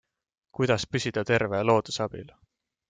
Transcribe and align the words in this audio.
Kuidas 0.59 0.87
püsida 0.95 1.25
terve 1.33 1.61
looduse 1.71 2.05
abil? 2.09 2.37